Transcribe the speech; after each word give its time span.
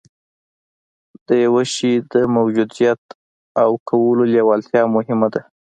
د 1.27 1.29
يوه 1.45 1.63
شي 1.73 1.93
د 2.13 2.15
موجوديت 2.35 3.01
او 3.63 3.69
کولو 3.89 4.23
لېوالتيا 4.33 4.83
مهمه 4.95 5.27
ده. 5.33 5.41